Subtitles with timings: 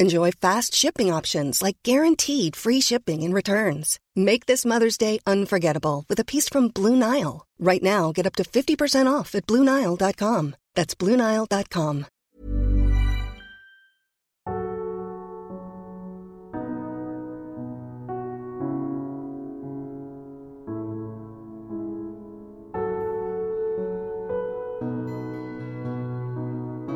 [0.00, 4.00] Enjoy fast shipping options like guaranteed free shipping and returns.
[4.16, 7.46] Make this Mother's Day unforgettable with a piece from Blue Nile.
[7.58, 10.56] Right now, get up to 50% off at BlueNile.com.
[10.74, 12.06] That's BlueNile.com.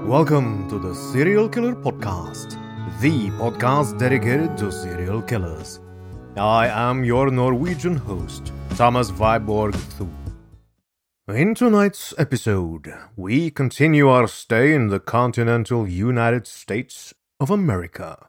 [0.07, 2.57] Welcome to the Serial Killer Podcast,
[3.01, 5.81] the podcast dedicated to serial killers.
[6.37, 10.09] I am your Norwegian host, Thomas Viborg Thu.
[11.29, 18.29] In tonight's episode, we continue our stay in the continental United States of America.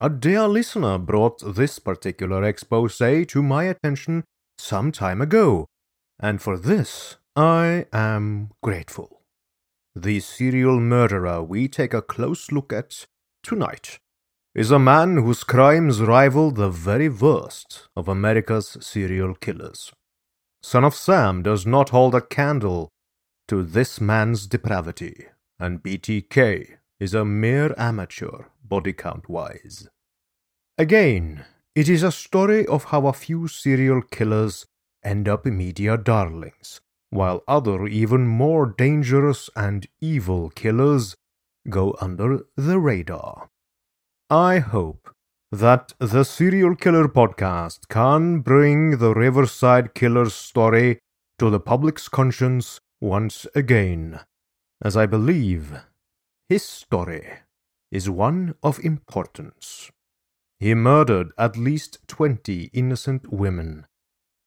[0.00, 4.24] A dear listener brought this particular expose to my attention
[4.58, 5.66] some time ago,
[6.18, 9.22] and for this I am grateful.
[9.94, 13.06] The serial murderer we take a close look at
[13.42, 13.98] tonight
[14.54, 19.92] is a man whose crimes rival the very worst of America's serial killers.
[20.62, 22.88] Son of Sam does not hold a candle
[23.48, 25.26] to this man's depravity,
[25.58, 29.88] and BTK is a mere amateur body count wise.
[30.76, 34.66] Again, it is a story of how a few serial killers
[35.02, 36.80] end up media darlings
[37.10, 41.16] while other even more dangerous and evil killers
[41.70, 43.48] go under the radar.
[44.28, 45.14] I hope
[45.50, 51.00] that the Serial Killer podcast can bring the Riverside Killer's story
[51.38, 54.20] to the public's conscience once again,
[54.82, 55.80] as I believe
[56.48, 57.26] his story
[57.90, 59.90] is one of importance.
[60.58, 63.86] He murdered at least twenty innocent women,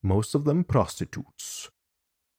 [0.04, 1.70] most of them prostitutes,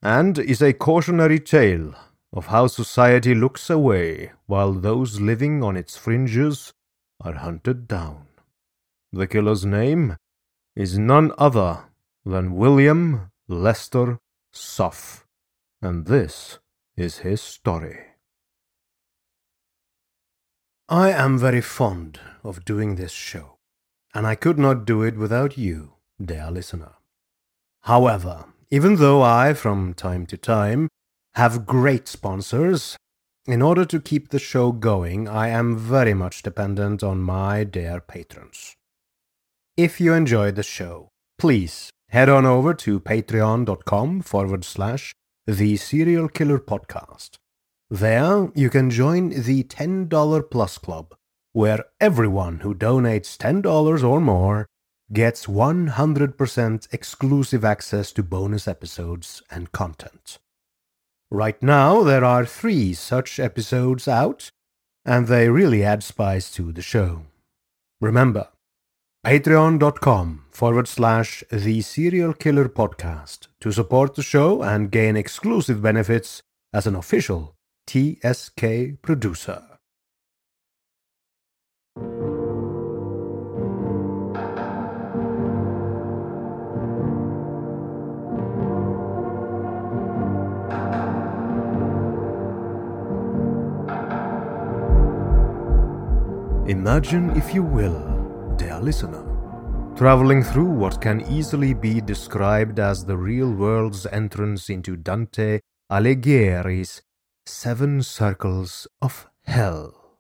[0.01, 1.95] and is a cautionary tale
[2.35, 6.73] of how society looks away while those living on its fringes
[7.21, 8.27] are hunted down.
[9.13, 10.17] The killer's name
[10.75, 11.85] is none other
[12.27, 14.19] than William Lester
[14.53, 15.25] Suff,
[15.81, 16.59] and this
[16.97, 18.01] is his story.
[20.89, 23.59] I am very fond of doing this show,
[24.13, 26.95] and I could not do it without you, dear listener.
[27.83, 30.89] However, even though I, from time to time,
[31.35, 32.97] have great sponsors,
[33.47, 38.01] in order to keep the show going, I am very much dependent on my dear
[38.01, 38.75] patrons.
[39.77, 41.09] If you enjoyed the show,
[41.39, 45.13] please head on over to patreon.com forward slash
[45.47, 47.37] the serial killer podcast.
[47.91, 51.15] There you can join the $10 plus club,
[51.53, 54.67] where everyone who donates $10 or more
[55.13, 60.39] gets 100% exclusive access to bonus episodes and content.
[61.31, 64.51] Right now, there are three such episodes out,
[65.05, 67.23] and they really add spice to the show.
[68.01, 68.49] Remember,
[69.25, 76.43] patreon.com forward slash the serial killer podcast to support the show and gain exclusive benefits
[76.73, 77.55] as an official
[77.87, 79.74] TSK producer.
[96.87, 99.25] Imagine, if you will, dear listener,
[99.97, 105.61] traveling through what can easily be described as the real world's entrance into Dante
[105.91, 107.01] Alighieri's
[107.47, 110.19] Seven Circles of Hell.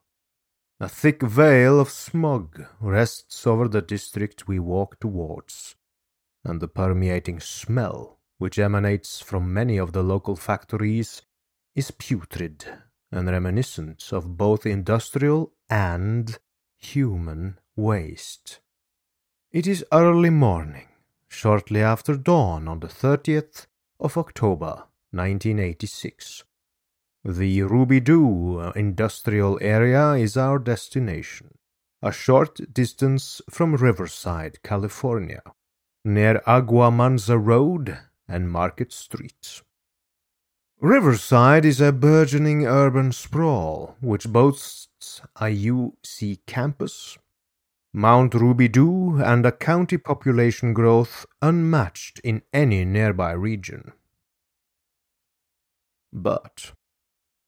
[0.80, 5.76] A thick veil of smog rests over the district we walk towards,
[6.46, 11.20] and the permeating smell which emanates from many of the local factories
[11.76, 12.64] is putrid
[13.12, 16.38] and reminiscent of both industrial and
[16.84, 18.60] human waste.
[19.50, 20.88] It is early morning,
[21.28, 23.66] shortly after dawn on the 30th
[23.98, 26.44] of October, 1986.
[27.24, 31.54] The Rubidoux industrial area is our destination,
[32.02, 35.42] a short distance from Riverside, California,
[36.04, 37.98] near Agua Mansa Road
[38.28, 39.62] and Market Street.
[40.80, 44.88] Riverside is a burgeoning urban sprawl which boasts
[45.36, 47.18] a UC campus,
[47.92, 53.92] Mount Rubidoux, and a county population growth unmatched in any nearby region.
[56.12, 56.72] But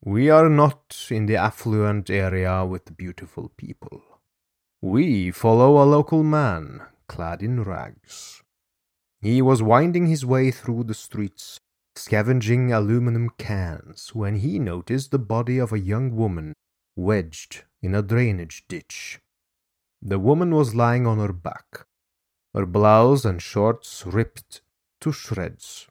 [0.04, 4.02] we are not in the affluent area with beautiful people.
[4.82, 8.42] We follow a local man clad in rags.
[9.20, 11.58] He was winding his way through the streets,
[11.94, 16.52] scavenging aluminum cans, when he noticed the body of a young woman
[16.96, 19.20] wedged in a drainage ditch.
[20.02, 21.86] The woman was lying on her back,
[22.54, 24.62] her blouse and shorts ripped
[25.00, 25.86] to shreds.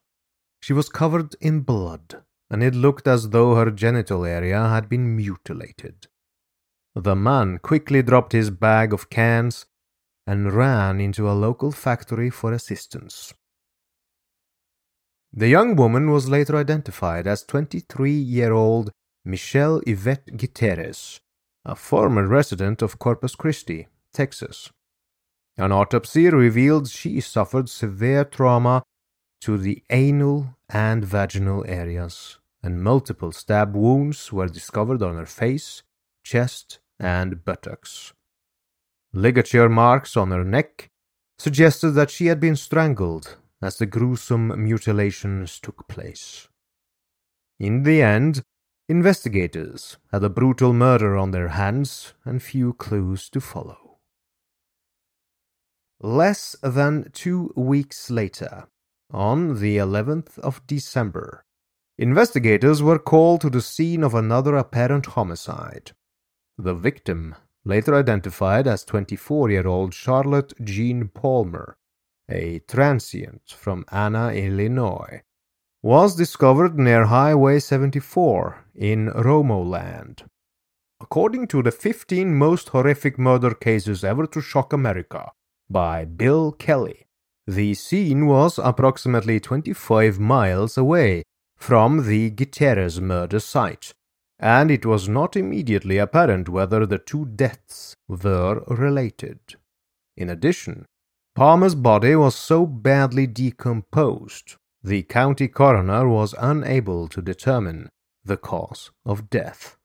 [0.62, 5.16] She was covered in blood, and it looked as though her genital area had been
[5.16, 6.07] mutilated.
[6.96, 9.66] The man quickly dropped his bag of cans
[10.25, 13.34] and ran into a local factory for assistance.
[15.31, 18.92] The young woman was later identified as 23 year old
[19.27, 21.19] Michelle Yvette Gutierrez,
[21.66, 24.69] a former resident of Corpus Christi, Texas.
[25.57, 28.83] An autopsy revealed she suffered severe trauma
[29.42, 35.81] to the anal and vaginal areas, and multiple stab wounds were discovered on her face,
[36.24, 38.13] chest, and buttocks.
[39.12, 40.89] Ligature marks on her neck
[41.39, 46.48] suggested that she had been strangled as the gruesome mutilations took place.
[47.60, 48.44] In the end,
[48.88, 53.98] investigators had a brutal murder on their hands and few clues to follow.
[56.00, 58.68] Less than two weeks later,
[59.12, 61.46] on the 11th of December,
[61.98, 65.94] investigators were called to the scene of another apparent homicide.
[66.58, 71.78] The victim later identified as 24 year old Charlotte Jean Palmer,
[72.30, 75.22] a transient from Anna, Illinois,
[75.86, 80.24] was discovered near Highway 74 in Romoland.
[81.00, 85.32] According to the 15 most horrific murder cases ever to shock America
[85.70, 87.06] by Bill Kelly,
[87.46, 91.22] the scene was approximately 25 miles away
[91.56, 93.94] from the Gutierrez murder site,
[94.40, 99.38] and it was not immediately apparent whether the two deaths were related.
[100.18, 100.88] In addition,
[101.36, 107.89] Palmer's body was so badly decomposed, the county coroner was unable to determine
[108.24, 109.77] the cause of death.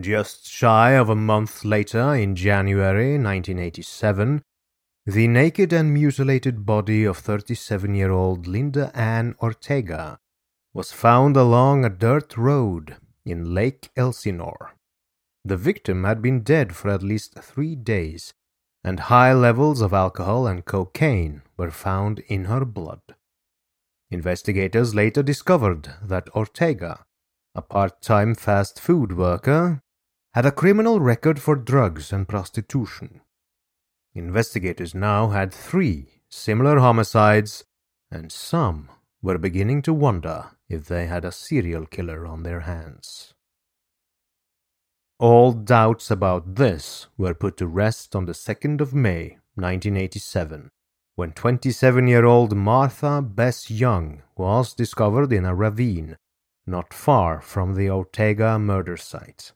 [0.00, 4.40] Just shy of a month later, in January 1987,
[5.04, 10.18] the naked and mutilated body of 37 year old Linda Ann Ortega
[10.72, 14.72] was found along a dirt road in Lake Elsinore.
[15.44, 18.32] The victim had been dead for at least three days,
[18.84, 23.00] and high levels of alcohol and cocaine were found in her blood.
[24.10, 27.04] Investigators later discovered that Ortega,
[27.54, 29.82] a part time fast food worker,
[30.34, 33.20] had a criminal record for drugs and prostitution.
[34.14, 37.64] Investigators now had three similar homicides,
[38.10, 38.88] and some
[39.22, 43.31] were beginning to wonder if they had a serial killer on their hands.
[45.22, 50.68] All doubts about this were put to rest on the 2nd of May, 1987,
[51.14, 56.16] when 27 year old Martha Bess Young was discovered in a ravine
[56.66, 59.52] not far from the Ortega murder site.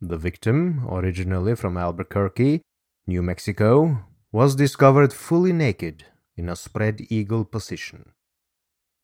[0.00, 2.62] The victim, originally from Albuquerque,
[3.06, 6.06] New Mexico, was discovered fully naked
[6.36, 8.10] in a spread eagle position.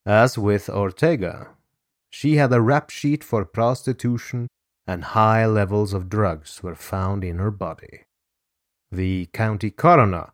[0.05, 1.51] As with Ortega,
[2.11, 4.49] she had a rap sheet for prostitution
[4.91, 8.07] and high levels of drugs were found in her body.
[8.91, 10.33] The county coroner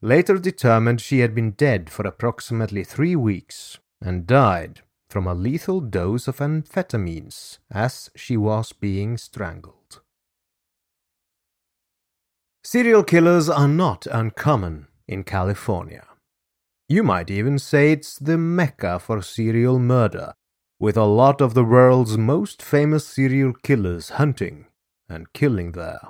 [0.00, 5.80] later determined she had been dead for approximately three weeks and died from a lethal
[5.80, 10.00] dose of amphetamines as she was being strangled.
[12.62, 16.06] Serial killers are not uncommon in California.
[16.88, 20.34] You might even say it's the mecca for serial murder,
[20.78, 24.66] with a lot of the world's most famous serial killers hunting
[25.08, 26.00] and killing there.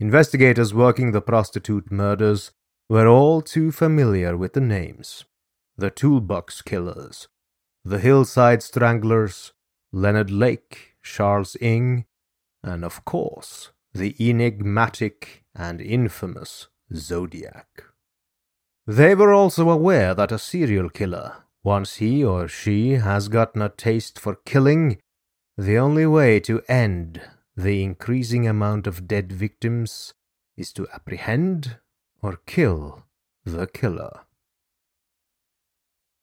[0.00, 2.52] Investigators working the prostitute murders
[2.88, 5.24] were all too familiar with the names
[5.76, 7.26] the Toolbox Killers,
[7.84, 9.52] the Hillside Stranglers,
[9.92, 12.04] Leonard Lake, Charles Ng,
[12.62, 17.84] and of course, the enigmatic and infamous Zodiac.
[18.86, 23.68] They were also aware that a serial killer, once he or she has gotten a
[23.70, 24.98] taste for killing,
[25.56, 27.20] the only way to end
[27.56, 30.12] the increasing amount of dead victims
[30.56, 31.78] is to apprehend
[32.22, 33.04] or kill
[33.44, 34.20] the killer.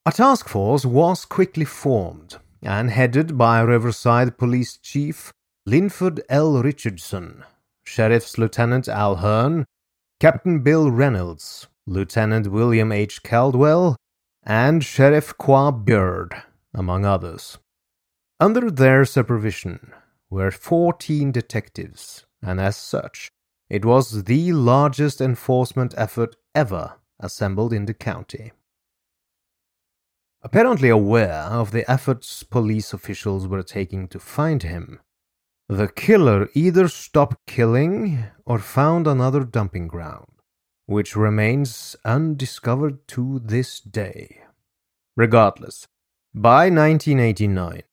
[0.05, 5.33] A task force was quickly formed and headed by Riverside Police Chief
[5.65, 6.61] Linford L.
[6.61, 7.43] Richardson,
[7.83, 9.65] Sheriff's Lieutenant Al Hearn,
[10.19, 13.23] Captain Bill Reynolds, Lieutenant William H.
[13.23, 13.95] Caldwell,
[14.43, 16.41] and Sheriff Cois Byrd,
[16.73, 17.57] among others.
[18.39, 19.93] Under their supervision
[20.29, 23.29] were 14 detectives, and as such,
[23.69, 28.51] it was the largest enforcement effort ever assembled in the county.
[30.41, 34.99] Apparently aware of the efforts police officials were taking to find him,
[35.69, 40.40] the killer either stopped killing or found another dumping ground,
[40.91, 44.41] which remains undiscovered to this day.
[45.15, 45.87] Regardless,
[46.33, 47.83] by 1989,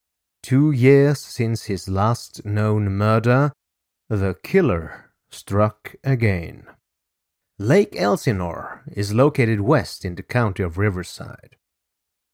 [0.43, 3.53] two years since his last known murder,
[4.09, 6.65] the killer struck again.
[7.59, 11.57] Lake Elsinore is located west in the county of Riverside.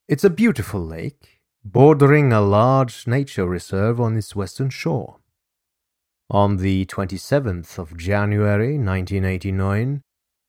[0.09, 5.21] It's a beautiful lake, bordering a large nature reserve on its western shore.
[6.31, 10.03] On the 27th of January 1989,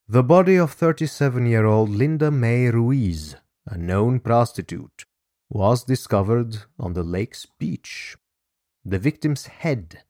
[0.08, 3.36] the body of 37 year old Linda May Ruiz,
[3.66, 5.06] a known prostitute,
[5.50, 8.16] was discovered on the lake's beach.
[8.84, 10.04] The victim's head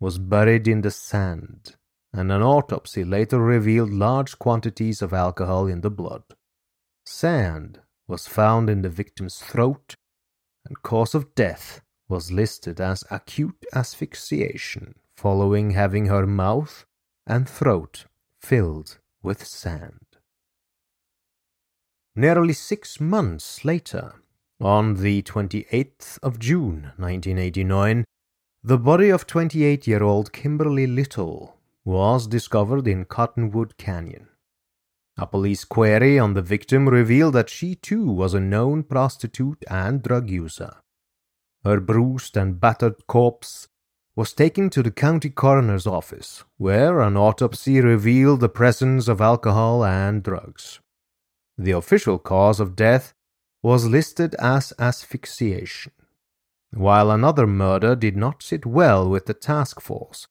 [0.00, 1.76] was buried in the sand,
[2.10, 6.22] and an autopsy later revealed large quantities of alcohol in the blood.
[7.04, 9.96] Sand was found in the victim's throat,
[10.64, 16.86] and cause of death was listed as acute asphyxiation following having her mouth
[17.26, 18.06] and throat
[18.40, 20.06] filled with sand.
[22.14, 24.22] Nearly six months later,
[24.60, 28.04] on the 28th of June 1989,
[28.62, 34.28] the body of 28 year old Kimberly Little was discovered in Cottonwood Canyon.
[35.16, 40.02] A police query on the victim revealed that she too was a known prostitute and
[40.02, 40.76] drug user.
[41.64, 43.68] Her bruised and battered corpse
[44.16, 49.84] was taken to the county coroner's office, where an autopsy revealed the presence of alcohol
[49.84, 50.80] and drugs.
[51.58, 53.12] The official cause of death
[53.62, 55.92] was listed as asphyxiation.
[56.72, 60.26] While another murder did not sit well with the task force,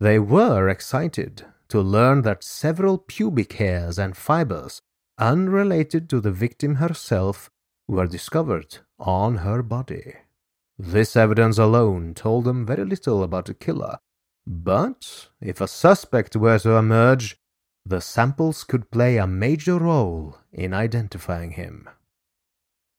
[0.00, 4.80] they were excited to learn that several pubic hairs and fibers
[5.18, 7.50] unrelated to the victim herself
[7.86, 10.14] were discovered on her body.
[10.78, 13.98] This evidence alone told them very little about the killer,
[14.46, 17.36] but if a suspect were to emerge,
[17.84, 21.88] the samples could play a major role in identifying him.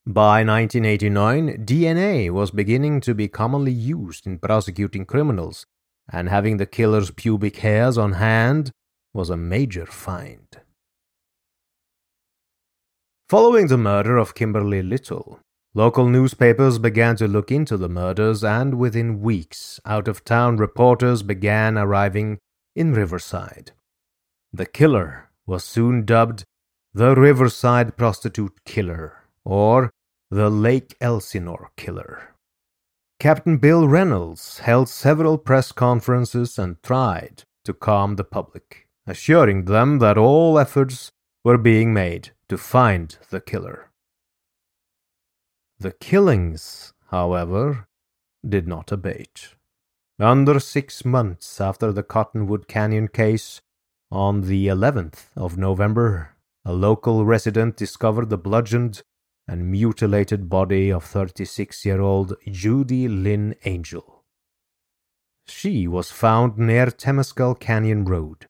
[0.06, 5.66] By 1989, DNA was beginning to be commonly used in prosecuting criminals,
[6.12, 8.72] and having the killer's pubic hairs on hand
[9.14, 10.48] was a major find.
[13.30, 15.40] Following the murder of Kimberly Little,
[15.76, 21.22] Local newspapers began to look into the murders, and within weeks, out of town reporters
[21.22, 22.40] began arriving
[22.76, 23.72] in Riverside.
[24.52, 26.44] The killer was soon dubbed
[26.94, 29.92] the Riverside Prostitute Killer, or
[30.32, 32.36] the Lake Elsinore Killer.
[33.20, 40.00] Captain Bill Reynolds held several press conferences and tried to calm the public, assuring them
[40.00, 41.12] that all efforts
[41.44, 43.89] were being made to find the killer.
[45.82, 47.88] The killings, however,
[48.48, 49.56] did not abate.
[50.20, 53.62] Under six months after the Cottonwood Canyon case,
[54.12, 59.04] on the 11th of November, a local resident discovered the bludgeoned
[59.48, 64.26] and mutilated body of 36 year old Judy Lynn Angel.
[65.48, 68.48] She was found near Temescal Canyon Road,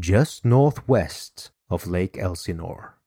[0.00, 2.98] just northwest of Lake Elsinore.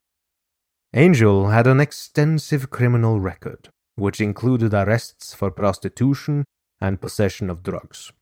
[0.97, 6.45] Angel had an extensive criminal record, which included arrests for prostitution
[6.79, 8.13] and possession of drugs.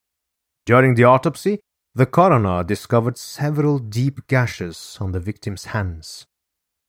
[0.66, 1.60] During the autopsy,
[1.96, 6.26] The coroner discovered several deep gashes on the victim's hands.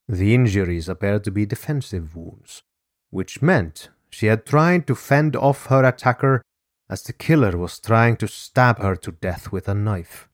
[0.09, 2.63] The injuries appeared to be defensive wounds,
[3.11, 6.41] which meant she had tried to fend off her attacker
[6.89, 10.29] as the killer was trying to stab her to death with a knife.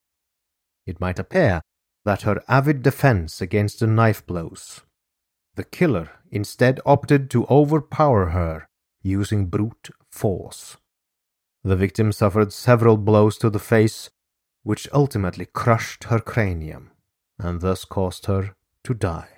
[0.86, 1.62] It might appear
[2.04, 4.82] that her avid defense against the knife blows.
[5.60, 8.66] The killer instead opted to overpower her
[9.02, 10.78] using brute force.
[11.62, 14.08] The victim suffered several blows to the face,
[14.62, 16.92] which ultimately crushed her cranium
[17.38, 19.28] and thus caused her to die.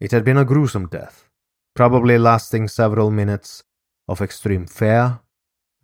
[0.00, 1.28] It had been a gruesome death,
[1.74, 3.64] probably lasting several minutes
[4.08, 5.20] of extreme fear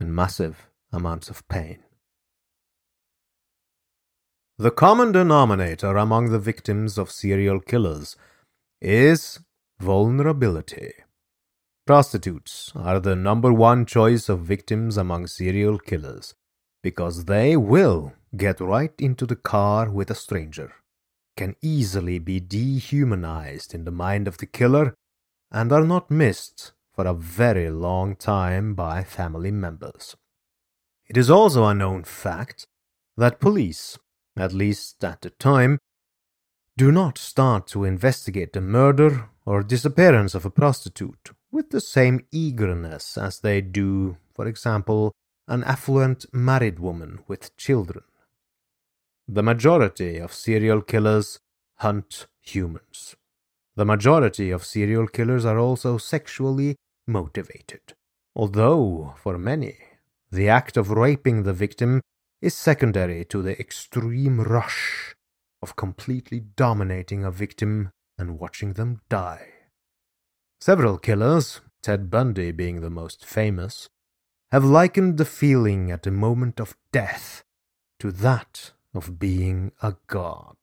[0.01, 1.81] and massive amounts of pain.
[4.57, 8.17] The common denominator among the victims of serial killers
[8.85, 9.41] is
[9.81, 10.93] vulnerability.
[11.87, 16.35] Prostitutes are the number one choice of victims among serial killers
[16.83, 20.73] because they will get right into the car with a stranger,
[21.35, 24.95] can easily be dehumanized in the mind of the killer,
[25.51, 30.15] and are not missed for a very long time by family members.
[31.07, 32.67] It is also a known fact
[33.17, 33.99] that police,
[34.37, 35.79] at least at the time,
[36.77, 42.27] do not start to investigate the murder or disappearance of a prostitute with the same
[42.33, 45.13] eagerness as they do, for example,
[45.47, 48.03] an affluent married woman with children.
[49.29, 51.39] The majority of serial killers
[51.77, 53.15] hunt humans.
[53.77, 56.77] The majority of serial killers are also sexually
[57.07, 57.95] motivated,
[58.35, 59.77] although, for many,
[60.33, 62.01] the act of raping the victim
[62.41, 65.15] is secondary to the extreme rush
[65.65, 69.49] of completely dominating a victim and watching them die.
[70.61, 73.89] Several killers, Ted Bundy being the most famous,
[74.53, 77.43] have likened the feeling at the moment of death
[77.99, 80.57] to that of being a god.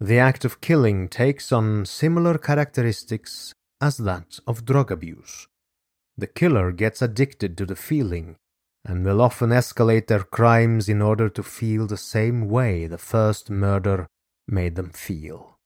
[0.00, 5.48] The act of killing takes on similar characteristics as that of drug abuse.
[6.16, 8.36] The killer gets addicted to the feeling
[8.84, 13.50] and will often escalate their crimes in order to feel the same way the first
[13.50, 14.06] murder
[14.46, 15.58] made them feel.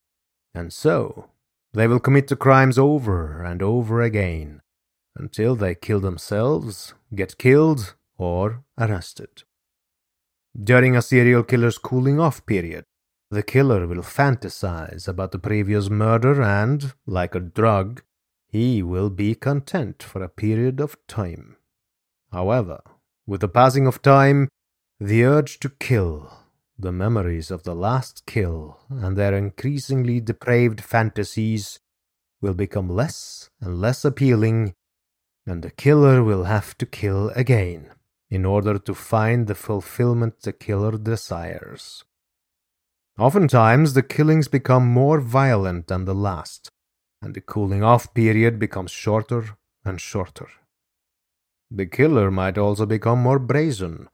[0.55, 1.31] And so,
[1.73, 4.61] they will commit the crimes over and over again
[5.15, 9.43] until they kill themselves, get killed, or arrested.
[10.63, 12.85] During a serial killer's cooling off period,
[13.31, 18.03] the killer will fantasize about the previous murder and, like a drug,
[18.49, 21.57] he will be content for a period of time.
[22.33, 22.81] However,
[23.27, 24.49] with the passing of time,
[25.01, 26.31] the urge to kill,
[26.79, 31.81] the memories of the last kill, and their increasingly depraved fantasies
[32.41, 34.75] will become less and less appealing,
[35.47, 37.91] and the killer will have to kill again
[38.31, 42.05] in order to find the fulfillment the killer desires.
[43.19, 46.71] Oftentimes, the killings become more violent than the last,
[47.23, 50.49] and the cooling off period becomes shorter and shorter.
[51.71, 54.09] The killer might also become more brazen.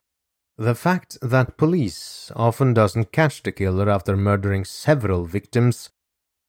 [0.57, 5.91] The fact that police often doesn't catch the killer after murdering several victims,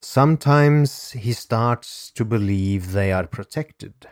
[0.02, 4.06] sometimes he starts to believe they are protected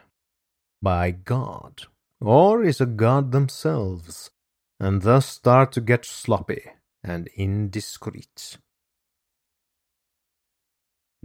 [0.80, 1.82] by God
[2.20, 4.30] or is a god themselves,
[4.78, 6.62] and thus start to get sloppy
[7.02, 8.58] and indiscreet.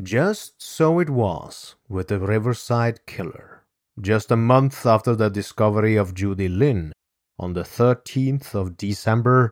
[0.01, 3.63] Just so it was with the Riverside Killer.
[3.99, 6.93] Just a month after the discovery of Judy Lynn,
[7.39, 9.49] on the 13th of December,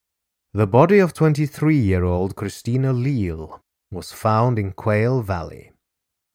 [0.54, 3.60] the body of 23 year old Christina Leal
[3.92, 5.72] was found in Quail Valley.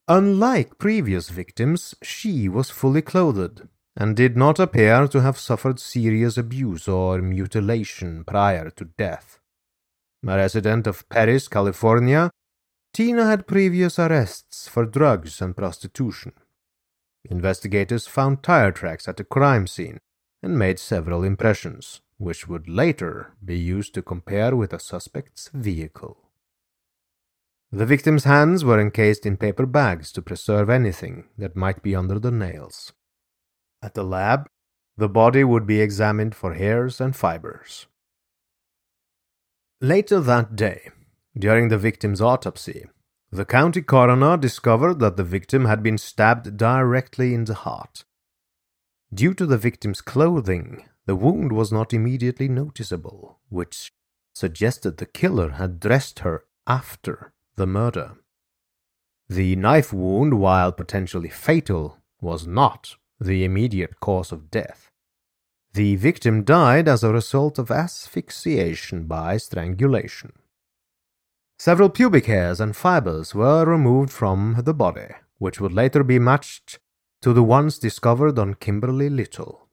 [0.09, 6.37] Unlike previous victims, she was fully clothed and did not appear to have suffered serious
[6.37, 9.39] abuse or mutilation prior to death.
[10.27, 12.31] A resident of Perris, California,
[12.93, 16.33] Tina had previous arrests for drugs and prostitution.
[17.29, 19.99] Investigators found tire tracks at the crime scene
[20.43, 26.17] and made several impressions, which would later be used to compare with a suspect's vehicle.
[27.73, 32.19] The victim's hands were encased in paper bags to preserve anything that might be under
[32.19, 32.93] the nails.
[33.83, 34.49] At the lab,
[34.97, 37.87] the body would be examined for hairs and fibers.
[39.81, 40.91] Later that day,
[41.39, 42.87] during the victim's autopsy,
[43.33, 48.05] the county coroner discovered that the victim had been stabbed directly in the heart.
[49.13, 53.93] Due to the victim's clothing, the wound was not immediately noticeable, which
[54.35, 58.17] suggested the killer had dressed her after the murder.
[59.29, 64.91] The knife wound, while potentially fatal, was not the immediate cause of death.
[65.73, 70.33] The victim died as a result of asphyxiation by strangulation.
[71.61, 76.79] Several pubic hairs and fibers were removed from the body, which would later be matched
[77.21, 79.69] to the ones discovered on Kimberly Little.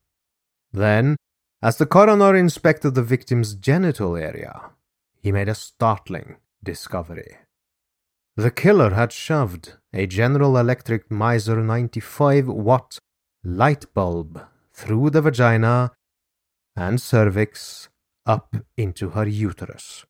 [0.73, 1.15] Then,
[1.61, 4.71] as the coroner inspected the victim's genital area,
[5.21, 7.37] he made a startling discovery.
[8.35, 12.99] The killer had shoved a General Electric Miser 95 watt
[13.45, 15.93] light bulb through the vagina
[16.75, 17.87] and cervix
[18.25, 20.05] up into her uterus.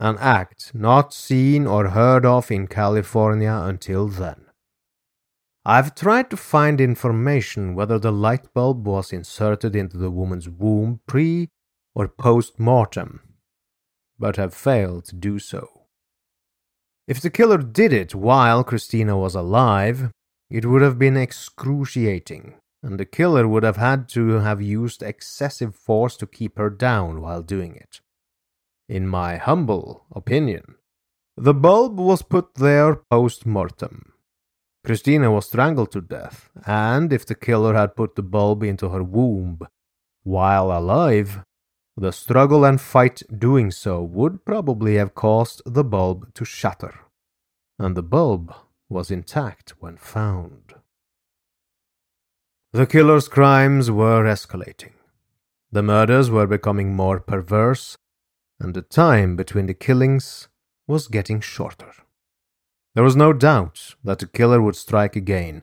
[0.00, 4.46] An act not seen or heard of in California until then.
[5.64, 11.00] I've tried to find information whether the light bulb was inserted into the woman's womb
[11.06, 11.48] pre
[11.94, 13.20] or post mortem,
[14.18, 15.82] but have failed to do so.
[17.08, 20.12] If the killer did it while Christina was alive,
[20.48, 25.74] it would have been excruciating, and the killer would have had to have used excessive
[25.74, 28.00] force to keep her down while doing it.
[28.88, 30.76] In my humble opinion,
[31.36, 34.14] the bulb was put there post mortem.
[34.84, 39.02] Christina was strangled to death, and if the killer had put the bulb into her
[39.02, 39.60] womb
[40.22, 41.44] while alive,
[41.96, 46.94] the struggle and fight doing so would probably have caused the bulb to shatter,
[47.78, 48.54] and the bulb
[48.88, 50.74] was intact when found.
[52.72, 54.92] The killer's crimes were escalating.
[55.70, 57.98] The murders were becoming more perverse,
[58.60, 60.48] and the time between the killings
[60.86, 61.92] was getting shorter.
[62.94, 65.62] There was no doubt that the killer would strike again,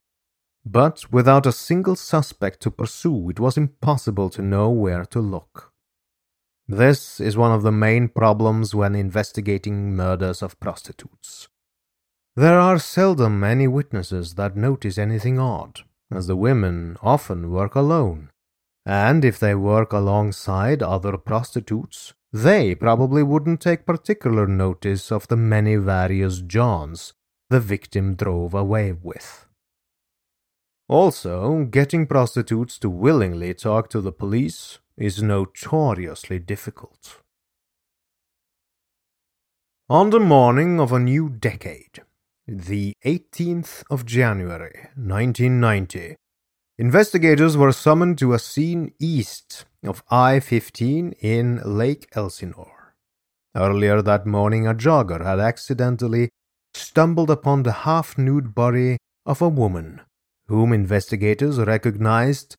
[0.66, 5.72] but without a single suspect to pursue, it was impossible to know where to look.
[6.68, 11.48] This is one of the main problems when investigating murders of prostitutes.
[12.36, 15.82] There are seldom any witnesses that notice anything odd,
[16.12, 18.30] as the women often work alone,
[18.86, 25.38] and if they work alongside other prostitutes, they probably wouldn't take particular notice of the
[25.38, 27.14] many various Johns
[27.50, 29.46] the victim drove away with.
[30.90, 37.22] Also, getting prostitutes to willingly talk to the police is notoriously difficult.
[39.90, 42.02] On the morning of a new decade,
[42.46, 46.18] the 18th of January 1990,
[46.78, 52.96] investigators were summoned to a scene east of I 15 in Lake Elsinore.
[53.56, 56.30] Earlier that morning, a jogger had accidentally
[56.74, 60.02] stumbled upon the half nude body of a woman
[60.48, 62.58] whom investigators recognized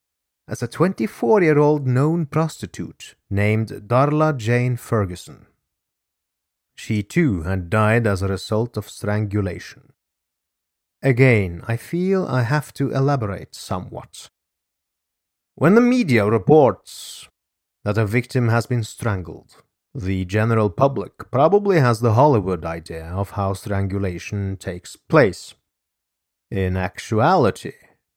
[0.49, 5.47] as a 24 year old known prostitute named Darla Jane Ferguson.
[6.75, 9.93] She too had died as a result of strangulation.
[11.07, 14.29] Again, I feel I have to elaborate somewhat.
[15.55, 17.29] When the media reports
[17.85, 19.63] that a victim has been strangled,
[19.95, 25.55] the general public probably has the Hollywood idea of how strangulation takes place.
[26.51, 27.75] In actuality,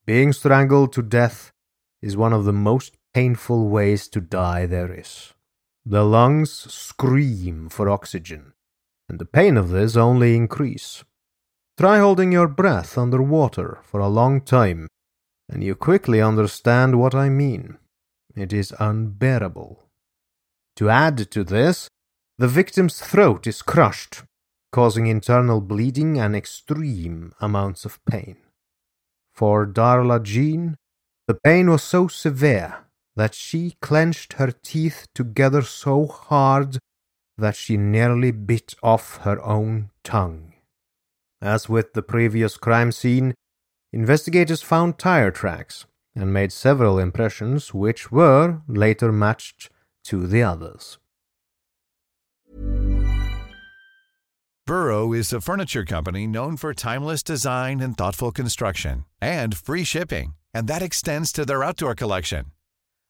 [0.07, 1.51] being strangled to death
[2.01, 5.35] is one of the most painful ways to die there is.
[5.85, 8.53] The lungs scream for oxygen,
[9.07, 11.03] and the pain of this only increase.
[11.79, 14.89] Try holding your breath underwater for a long time,
[15.47, 17.77] and you quickly understand what I mean.
[18.35, 19.85] It is unbearable.
[20.75, 21.87] To add to this,
[22.37, 24.23] the victim's throat is crushed,
[24.73, 28.35] causing internal bleeding and extreme amounts of pain.
[29.33, 30.75] For Darla Jean,
[31.27, 36.79] the pain was so severe that she clenched her teeth together so hard
[37.37, 40.48] that she nearly bit off her own tongue.
[41.41, 43.33] As with the previous crime scene,
[43.93, 49.69] investigators found tire tracks and made several impressions which were later matched
[50.03, 50.97] to the others.
[54.65, 60.33] Burrow is a furniture company known for timeless design and thoughtful construction and free shipping
[60.53, 62.51] and that extends to their outdoor collection.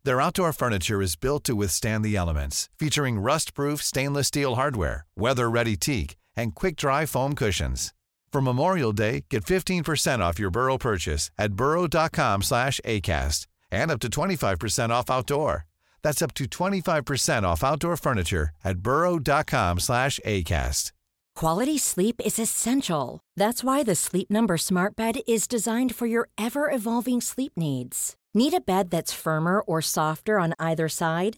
[0.04, 5.76] Their outdoor furniture is built to withstand the elements, featuring rust-proof stainless steel hardware, weather-ready
[5.76, 7.94] teak, and quick-dry foam cushions.
[8.32, 14.92] For Memorial Day, get 15% off your Burrow purchase at burrow.com/acast and up to 25%
[14.92, 15.66] off outdoor.
[16.04, 20.92] That's up to 25% off outdoor furniture at burrow.com/acast.
[21.40, 23.22] Quality sleep is essential.
[23.38, 28.18] That's why the Sleep Number Smart Bed is designed for your ever evolving sleep needs.
[28.34, 31.38] Need a bed that's firmer or softer on either side?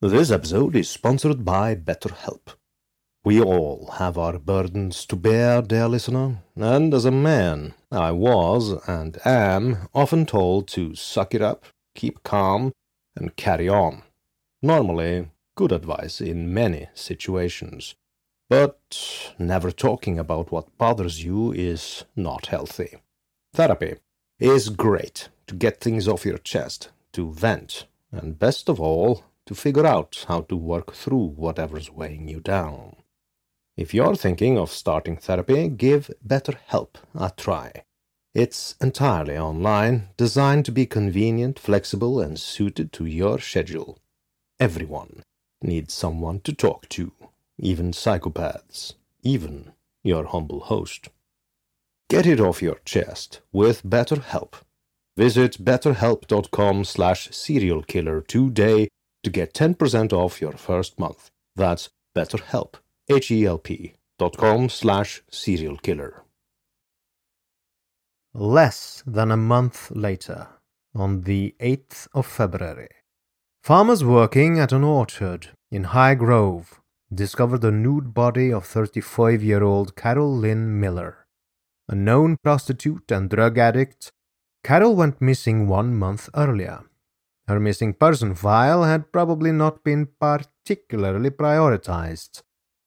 [0.00, 2.54] This episode is sponsored by BetterHelp.
[3.24, 8.80] We all have our burdens to bear, dear listener, and as a man, I was
[8.86, 11.64] and am often told to suck it up,
[11.96, 12.70] keep calm,
[13.16, 14.04] and carry on.
[14.62, 17.96] Normally, good advice in many situations.
[18.48, 22.98] But never talking about what bothers you is not healthy.
[23.52, 23.96] Therapy
[24.38, 29.54] is great to get things off your chest, to vent, and best of all, to
[29.54, 32.94] figure out how to work through whatever's weighing you down.
[33.78, 37.72] If you're thinking of starting therapy, give BetterHelp a try.
[38.34, 43.98] It's entirely online, designed to be convenient, flexible, and suited to your schedule.
[44.60, 45.22] Everyone
[45.62, 47.12] needs someone to talk to,
[47.58, 49.72] even psychopaths, even
[50.04, 51.08] your humble host.
[52.10, 54.52] Get it off your chest with BetterHelp.
[55.16, 58.88] Visit betterhelp.com slash serialkiller today
[59.22, 61.30] to get 10% off your first month.
[61.56, 62.74] That's BetterHelp,
[63.08, 66.24] H-E-L-P dot com slash serial killer.
[68.34, 70.48] Less than a month later,
[70.94, 72.90] on the 8th of February,
[73.62, 76.78] farmers working at an orchard in Highgrove
[77.12, 81.26] discovered the nude body of 35-year-old Carol Lynn Miller.
[81.88, 84.10] A known prostitute and drug addict,
[84.62, 86.84] Carol went missing one month earlier.
[87.48, 92.42] Her missing person file had probably not been particularly prioritized,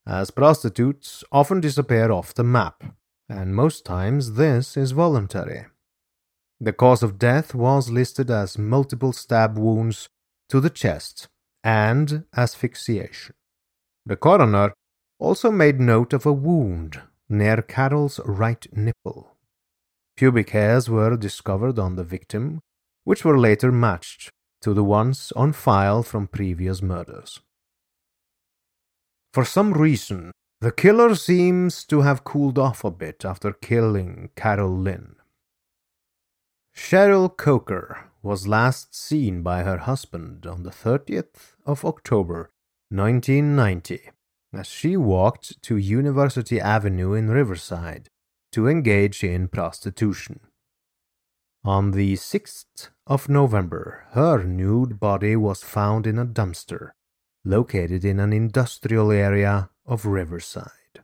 [0.06, 2.84] as prostitutes often disappear off the map,
[3.28, 5.66] and most times this is voluntary.
[6.60, 10.10] The cause of death was listed as multiple stab wounds
[10.50, 11.28] to the chest
[11.64, 13.34] and asphyxiation.
[14.06, 14.74] The coroner
[15.18, 19.36] also made note of a wound near Carol's right nipple.
[20.16, 22.60] Pubic hairs were discovered on the victim,
[23.06, 24.30] which were later matched
[24.62, 27.40] to the ones on file from previous murders.
[29.34, 34.78] For some reason, the killer seems to have cooled off a bit after killing Carol
[34.78, 35.16] Lynn.
[36.76, 42.52] Cheryl Coker was last seen by her husband on the 30th of October
[42.90, 44.12] 1990
[44.54, 48.10] as she walked to University Avenue in Riverside
[48.52, 50.42] to engage in prostitution.
[51.64, 56.92] On the 6th of November, her nude body was found in a dumpster
[57.44, 61.02] located in an industrial area of Riverside.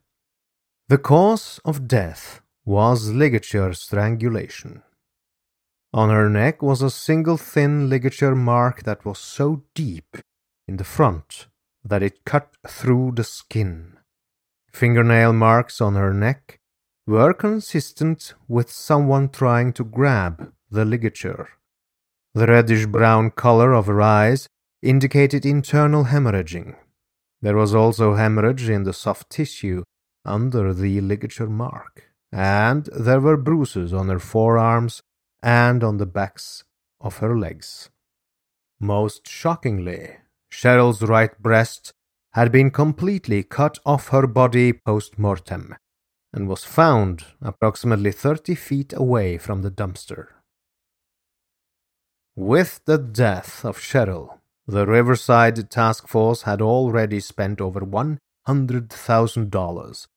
[0.88, 4.84] The cause of death was ligature strangulation.
[5.94, 10.16] On her neck was a single thin ligature mark that was so deep
[10.66, 11.48] in the front
[11.84, 13.98] that it cut through the skin.
[14.72, 16.62] Fingernail marks on her neck
[17.06, 21.50] were consistent with someone trying to grab the ligature.
[22.38, 24.48] The reddish brown color of her eyes
[24.84, 26.76] indicated internal hemorrhaging.
[27.42, 29.82] There was also hemorrhage in the soft tissue
[30.24, 35.02] under the ligature mark, and there were bruises on her forearms
[35.42, 36.64] and on the backs
[37.02, 37.90] of her legs.
[38.80, 40.18] Most shockingly,
[40.52, 41.92] Cheryl's right breast
[42.34, 45.76] had been completely cut off her body post mortem
[46.32, 50.37] and was found approximately 30 feet away from the dumpster.
[52.38, 60.08] With the death of Cheryl, the Riverside Task Force had already spent over $100,000,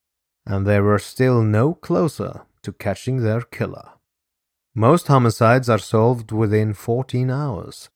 [0.45, 3.93] and they were still no closer to catching their killer.
[4.75, 7.89] Most homicides are solved within 14 hours.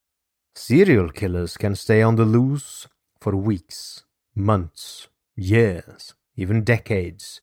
[0.55, 2.89] Serial killers can stay on the loose
[3.21, 7.43] for weeks, months, years, even decades.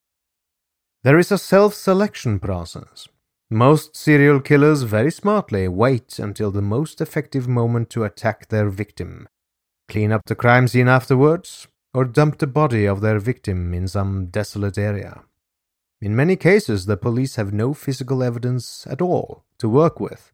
[1.03, 3.07] There is a self selection process.
[3.53, 9.27] Most serial killers very smartly wait until the most effective moment to attack their victim,
[9.89, 14.27] clean up the crime scene afterwards, or dump the body of their victim in some
[14.27, 15.23] desolate area.
[15.99, 20.31] In many cases, the police have no physical evidence at all to work with,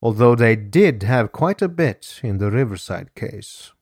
[0.00, 3.72] although they did have quite a bit in the Riverside case.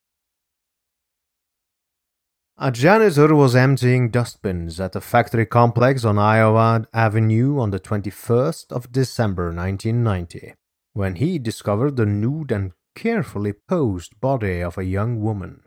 [2.57, 8.71] A janitor was emptying dustbins at a factory complex on Iowa Avenue on the 21st
[8.71, 10.55] of December 1990
[10.93, 15.63] when he discovered the nude and carefully posed body of a young woman.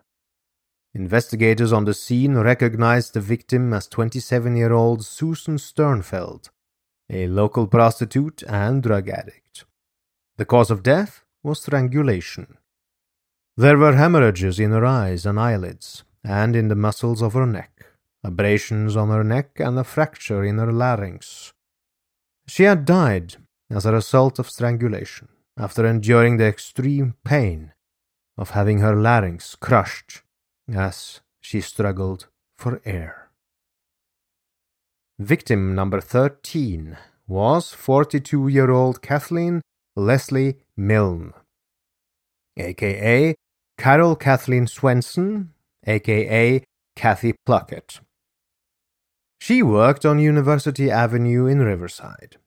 [0.93, 6.49] investigators on the scene recognized the victim as 27 year old Susan Sternfeld,
[7.09, 9.65] a local prostitute and drug addict.
[10.37, 12.57] The cause of death was strangulation.
[13.57, 17.85] There were hemorrhages in her eyes and eyelids, and in the muscles of her neck,
[18.23, 21.53] abrasions on her neck, and a fracture in her larynx.
[22.47, 23.35] She had died
[23.69, 25.27] as a result of strangulation
[25.57, 27.73] after enduring the extreme pain
[28.37, 30.21] of having her larynx crushed
[30.73, 32.27] as she struggled
[32.57, 33.29] for air.
[35.19, 39.61] Victim number 13 was 42 year old Kathleen
[39.95, 41.33] Leslie Milne,
[42.55, 43.35] aka
[43.77, 45.53] Carol Kathleen Swenson,
[45.87, 46.63] aka
[46.95, 47.99] Kathy Pluckett.
[49.39, 52.37] She worked on University Avenue in Riverside.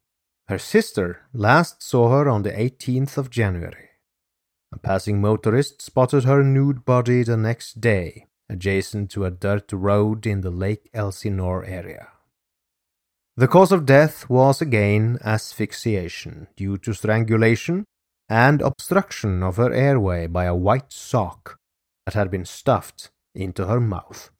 [0.48, 3.90] Her sister last saw her on the 18th of January.
[4.72, 10.26] A passing motorist spotted her nude body the next day, adjacent to a dirt road
[10.26, 12.09] in the Lake Elsinore area.
[13.37, 17.85] The cause of death was again asphyxiation due to strangulation
[18.29, 21.57] and obstruction of her airway by a white sock
[22.05, 24.31] that had been stuffed into her mouth.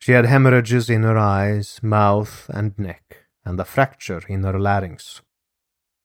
[0.00, 5.20] She had hemorrhages in her eyes, mouth, and neck, and a fracture in her larynx.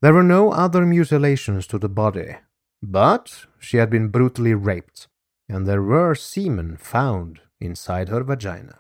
[0.02, 2.36] There were no other mutilations to the body,
[2.84, 5.08] but she had been brutally raped,
[5.48, 8.80] and there were semen found inside her vagina.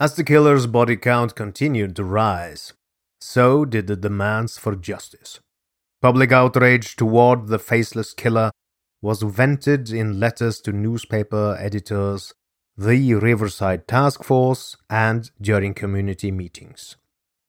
[0.00, 2.72] As the killer's body count continued to rise,
[3.20, 5.40] so did the demands for justice.
[6.02, 8.50] Public outrage toward the faceless killer
[9.04, 12.32] was vented in letters to newspaper editors,
[12.74, 16.96] the Riverside Task Force, and during community meetings.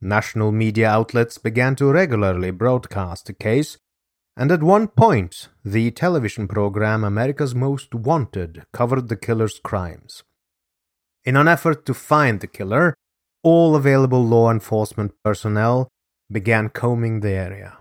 [0.01, 3.77] National media outlets began to regularly broadcast the case,
[4.35, 10.23] and at one point, the television program America's Most Wanted covered the killer's crimes.
[11.23, 12.93] In an effort to find the killer,
[13.43, 15.87] all available law enforcement personnel
[16.29, 17.77] began combing the area.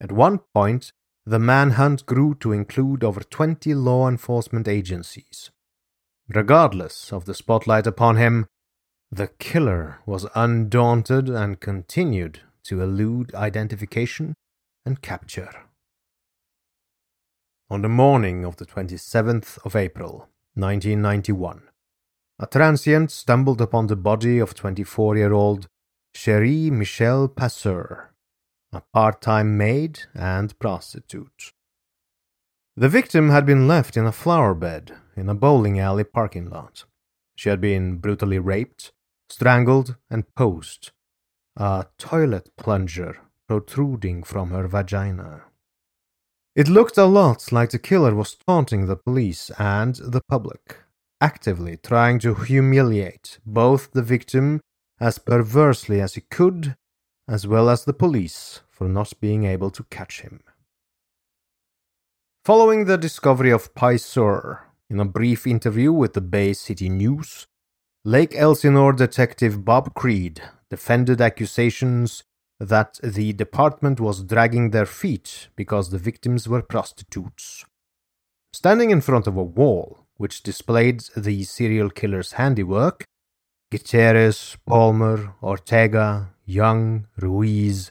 [0.00, 0.90] At one point,
[1.26, 5.50] the manhunt grew to include over 20 law enforcement agencies.
[6.28, 8.46] Regardless of the spotlight upon him,
[9.10, 14.34] the killer was undaunted and continued to elude identification
[14.84, 15.50] and capture.
[17.70, 21.62] On the morning of the 27th of April, 1991,
[22.38, 25.68] a transient stumbled upon the body of 24 year old
[26.14, 28.13] Cherie Michelle Payseur,
[28.74, 31.52] a part time maid and prostitute.
[32.76, 36.84] The victim had been left in a flower bed in a bowling alley parking lot.
[37.36, 38.92] She had been brutally raped,
[39.28, 40.90] strangled, and posed,
[41.56, 45.42] a toilet plunger protruding from her vagina.
[46.56, 50.78] It looked a lot like the killer was taunting the police and the public,
[51.20, 54.60] actively trying to humiliate both the victim
[55.00, 56.76] as perversely as he could,
[57.28, 60.40] as well as the police for not being able to catch him.
[62.44, 64.60] Following the discovery of Payseur,
[64.90, 67.46] in a brief interview with the Bay City News,
[68.04, 72.24] Lake Elsinore detective Bob Creed defended accusations
[72.58, 77.64] that the department was dragging their feet because the victims were prostitutes.
[78.52, 83.04] Standing in front of a wall, which displayed the serial killer's handiwork,
[83.70, 87.90] Gutierrez, Palmer, Ortega, Young, Ruiz,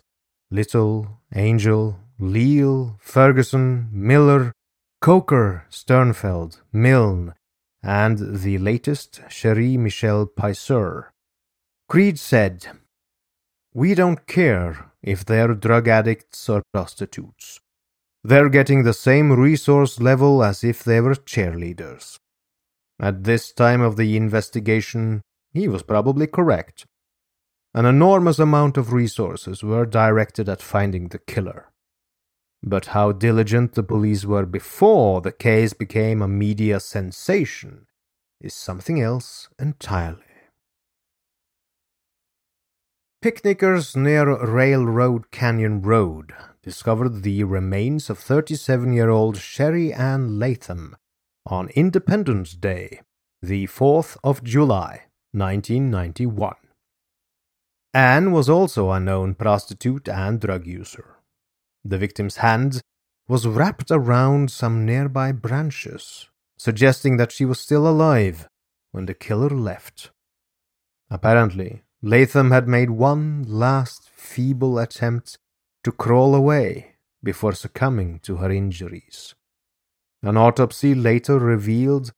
[0.53, 4.53] Little, Angel, Leal, Ferguson, Miller,
[5.01, 7.33] Coker, Sternfeld, Milne,
[7.81, 11.07] and the latest, Cherie Michelle Payseur.
[11.89, 12.67] Creed said,
[13.73, 17.59] We don't care if they're drug addicts or prostitutes.
[18.23, 22.19] They're getting the same resource level as if they were cheerleaders.
[23.01, 26.85] At this time of the investigation, he was probably correct.
[27.75, 31.71] An enormous amount of resources were directed at finding the killer.
[32.61, 37.87] But how diligent the police were before the case became a media sensation
[38.39, 40.21] is something else entirely.
[43.23, 50.95] Picnickers near Railroad Canyon Road discovered the remains of 37 year old Sherry Ann Latham
[51.45, 53.01] on Independence Day,
[53.41, 56.55] the 4th of July, 1991.
[57.93, 61.17] Anne was also a known prostitute and drug user.
[61.85, 62.81] The victim's hand
[63.27, 66.27] was wrapped around some nearby branches,
[66.57, 68.47] suggesting that she was still alive
[68.91, 70.11] when the killer left.
[71.09, 75.37] Apparently, Latham had made one last feeble attempt
[75.83, 79.35] to crawl away before succumbing to her injuries.
[80.21, 82.11] An autopsy later revealed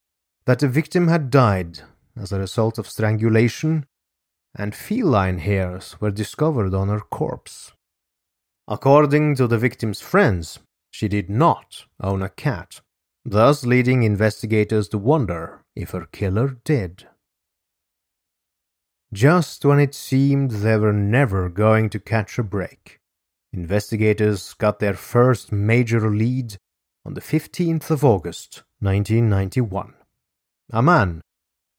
[0.46, 1.82] that the victim had died
[2.16, 3.86] as a result of strangulation,
[4.56, 7.74] and feline hairs were discovered on her corpse.
[8.68, 10.60] According to the victim's friends,
[10.92, 12.82] she did not own a cat,
[13.24, 17.08] thus leading investigators to wonder if her killer did.
[19.14, 23.00] Just when it seemed they were never going to catch a break,
[23.54, 26.58] investigators got their first major lead
[27.06, 29.94] on the 15th of August, 1991.
[30.72, 31.22] A man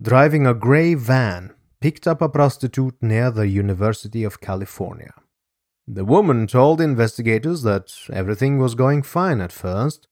[0.01, 5.13] driving a grey van picked up a prostitute near the University of California.
[5.87, 10.09] The woman told investigators that everything was going fine at first,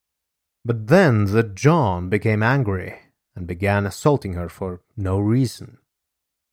[0.65, 2.99] but then the John became angry
[3.35, 5.79] and began assaulting her for no reason.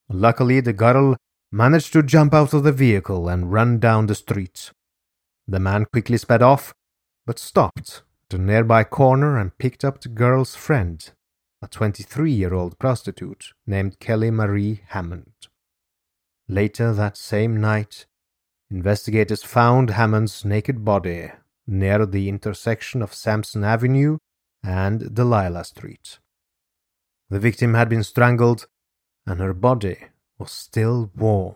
[0.09, 1.15] Luckily, the girl
[1.51, 4.71] managed to jump out of the vehicle and run down the street.
[5.47, 6.73] The man quickly sped off,
[7.25, 11.11] but stopped at a nearby corner and picked up the girl's friend,
[11.61, 15.33] a 23 year old prostitute named Kelly Marie Hammond.
[16.47, 18.05] Later that same night,
[18.69, 21.31] investigators found Hammond's naked body
[21.67, 24.17] near the intersection of Sampson Avenue
[24.63, 26.19] and Delilah Street.
[27.29, 28.67] The victim had been strangled,
[29.25, 29.97] and her body
[30.37, 31.55] was still warm.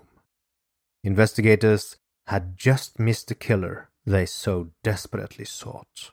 [1.03, 1.97] Investigators
[2.27, 6.11] had just missed the killer they so desperately sought.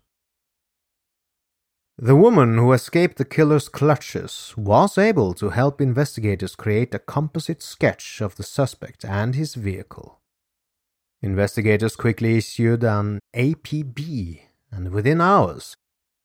[2.04, 7.62] The woman who escaped the killer's clutches was able to help investigators create a composite
[7.62, 10.18] sketch of the suspect and his vehicle.
[11.20, 14.40] Investigators quickly issued an APB,
[14.72, 15.76] and within hours,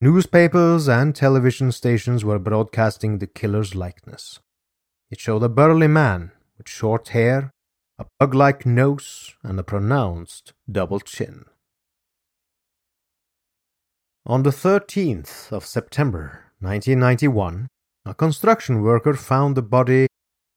[0.02, 4.40] newspapers and television stations were broadcasting the killer's likeness.
[5.12, 7.52] It showed a burly man with short hair,
[8.00, 11.46] a pug like nose, and a pronounced double chin.
[14.30, 17.70] On the 13th of September 1991,
[18.06, 20.08] a construction worker found the body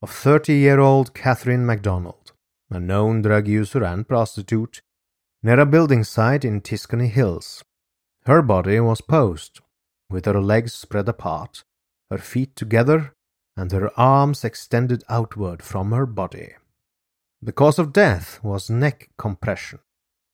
[0.03, 2.33] of 30 year old Catherine MacDonald,
[2.69, 4.81] a known drug user and prostitute,
[5.45, 7.63] near a building site in Tuscany Hills.
[8.27, 9.61] Her body was posed,
[10.11, 11.63] with her legs spread apart,
[12.11, 13.13] her feet together,
[13.57, 16.55] and her arms extended outward from her body.
[17.41, 19.79] The cause of death was neck compression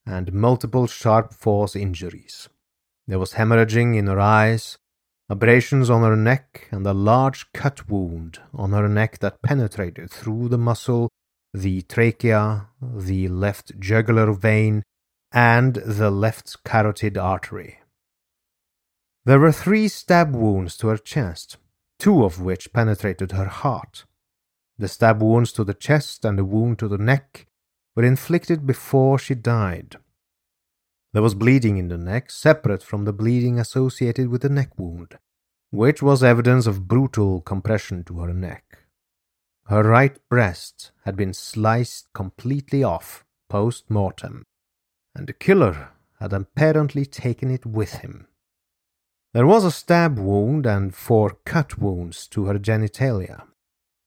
[0.06, 2.48] and multiple sharp force injuries.
[3.08, 4.78] There was hemorrhaging in her eyes,
[5.28, 10.48] abrasions on her neck, and a large cut wound on her neck that penetrated through
[10.48, 11.08] the muscle,
[11.54, 14.82] the trachea, the left jugular vein,
[15.32, 17.78] and the left carotid artery.
[19.24, 21.56] There were three stab wounds to her chest,
[21.98, 24.04] two of which penetrated her heart.
[24.78, 27.46] The stab wounds to the chest and the wound to the neck
[27.94, 29.96] were inflicted before she died.
[31.16, 35.16] There was bleeding in the neck, separate from the bleeding associated with the neck wound,
[35.70, 38.80] which was evidence of brutal compression to her neck.
[39.68, 44.42] Her right breast had been sliced completely off post mortem,
[45.14, 45.88] and the killer
[46.20, 48.26] had apparently taken it with him.
[49.32, 53.44] There was a stab wound and four cut wounds to her genitalia.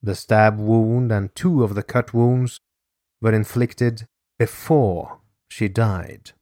[0.00, 2.60] The stab wound and two of the cut wounds
[3.20, 4.06] were inflicted
[4.38, 6.34] before she died.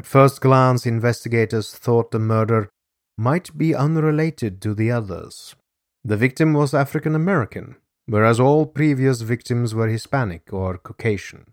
[0.00, 2.70] At first glance, investigators thought the murder
[3.18, 5.54] might be unrelated to the others.
[6.02, 7.76] The victim was African American,
[8.06, 11.52] whereas all previous victims were Hispanic or Caucasian.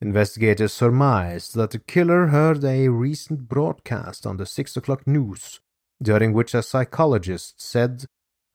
[0.00, 5.58] Investigators surmised that the killer heard a recent broadcast on the 6 o'clock news,
[6.00, 8.04] during which a psychologist said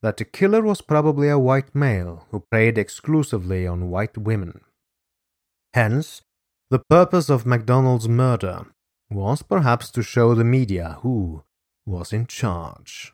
[0.00, 4.62] that the killer was probably a white male who preyed exclusively on white women.
[5.74, 6.22] Hence,
[6.70, 8.68] the purpose of MacDonald's murder
[9.10, 11.44] was perhaps to show the media who
[11.84, 13.12] was in charge.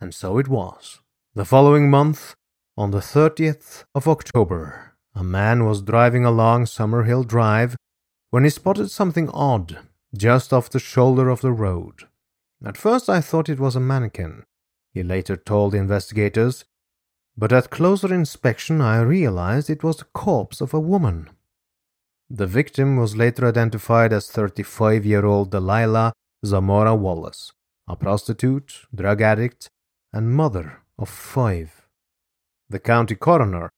[0.00, 1.00] And so it was.
[1.34, 2.34] The following month,
[2.76, 7.76] on the 30th of October, a man was driving along Summerhill Drive
[8.30, 9.78] when he spotted something odd
[10.16, 12.08] just off the shoulder of the road.
[12.64, 14.44] At first I thought it was a mannequin,
[14.92, 16.64] he later told the investigators,
[17.36, 21.30] but at closer inspection I realized it was the corpse of a woman.
[22.34, 26.14] The victim was later identified as 35 year old Delilah
[26.46, 27.52] Zamora Wallace,
[27.86, 29.68] a prostitute, drug addict,
[30.14, 31.86] and mother of five.
[32.70, 33.68] The county coroner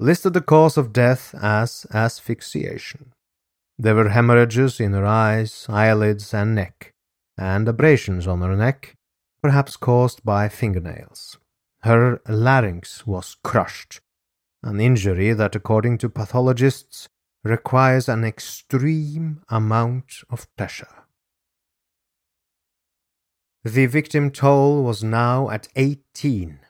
[0.00, 3.12] listed the cause of death as asphyxiation.
[3.78, 6.92] There were hemorrhages in her eyes, eyelids, and neck,
[7.36, 8.94] and abrasions on her neck,
[9.42, 11.36] perhaps caused by fingernails.
[11.82, 14.00] Her larynx was crushed,
[14.62, 17.10] an injury that, according to pathologists,
[17.44, 20.88] requires an extreme amount of pressure.
[23.64, 26.60] The victim toll was now at 18,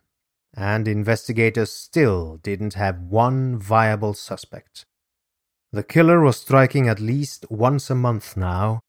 [0.55, 4.85] and investigators still didn't have one viable suspect.
[5.71, 8.81] The killer was striking at least once a month now,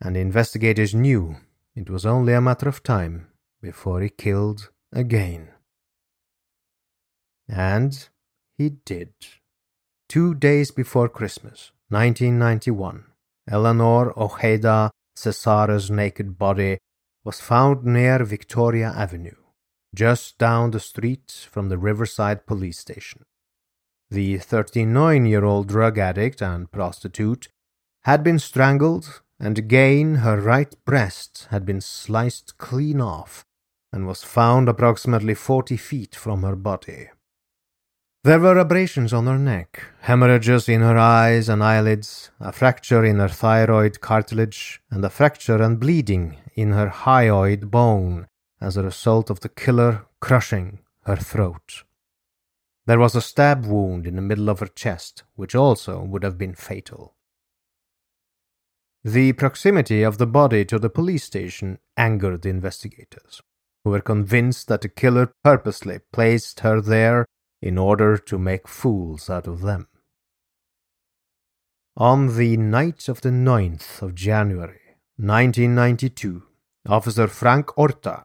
[0.00, 1.36] and investigators knew
[1.74, 3.28] it was only a matter of time
[3.62, 5.48] before he killed again.
[7.48, 8.08] And
[8.58, 9.14] he did.
[10.08, 13.04] Two days before Christmas, 1991,
[13.46, 16.78] Eleanor Ojeda Casares' naked body
[17.24, 19.36] was found near Victoria Avenue,
[19.94, 23.24] just down the street from the Riverside police station.
[24.10, 27.48] The 39 year old drug addict and prostitute
[28.04, 33.44] had been strangled, and again her right breast had been sliced clean off
[33.92, 37.10] and was found approximately 40 feet from her body.
[38.24, 43.20] There were abrasions on her neck, hemorrhages in her eyes and eyelids, a fracture in
[43.20, 48.26] her thyroid cartilage, and a fracture and bleeding in her hyoid bone
[48.60, 51.84] as a result of the killer crushing her throat.
[52.86, 56.36] There was a stab wound in the middle of her chest, which also would have
[56.36, 57.14] been fatal.
[59.04, 63.42] The proximity of the body to the police station angered the investigators,
[63.84, 67.26] who were convinced that the killer purposely placed her there
[67.60, 69.88] in order to make fools out of them.
[71.96, 74.80] On the night of the 9th of January,
[75.16, 76.44] 1992,
[76.88, 78.24] Officer Frank Orta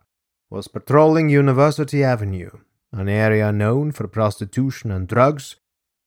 [0.49, 2.51] was patrolling University Avenue,
[2.91, 5.55] an area known for prostitution and drugs,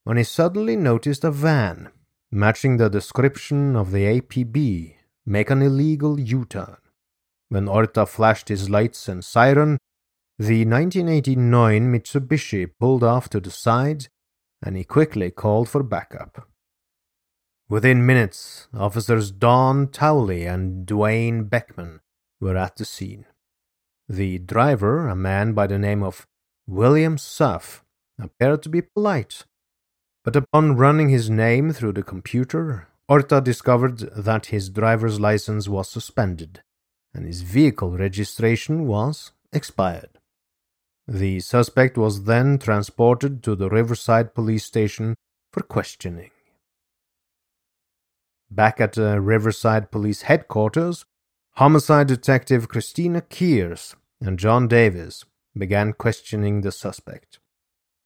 [0.05, 1.91] when he suddenly noticed a van,
[2.31, 4.95] matching the description of the APB,
[5.27, 6.77] make an illegal U turn.
[7.49, 9.79] When Orta flashed his lights and siren,
[10.39, 14.09] the 1989 Mitsubishi pulled off to the side,
[14.63, 16.47] and he quickly called for backup.
[17.69, 22.01] Within minutes, officers Don Towley and Dwayne Beckman
[22.41, 23.25] were at the scene.
[24.09, 26.27] The driver, a man by the name of
[26.67, 27.83] William Suff,
[28.21, 29.45] appeared to be polite,
[30.23, 35.89] but upon running his name through the computer, Orta discovered that his driver's license was
[35.89, 36.63] suspended
[37.15, 40.19] and his vehicle registration was expired.
[41.09, 45.15] The suspect was then transported to the Riverside police station
[45.53, 46.31] for questioning.
[48.51, 51.05] Back at the Riverside police headquarters,
[51.53, 55.25] homicide detective Christina Keers and John Davis
[55.57, 57.39] began questioning the suspect.